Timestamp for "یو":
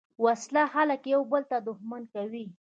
1.13-1.21